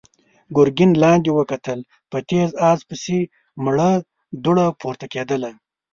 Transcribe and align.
ګرګين 0.55 0.91
لاندې 1.03 1.29
وکتل، 1.33 1.79
په 2.09 2.17
تېز 2.29 2.49
آس 2.69 2.79
پسې 2.89 3.19
مړه 3.63 3.91
دوړه 4.43 4.65
پورته 4.81 5.05
کېدله. 5.13 5.51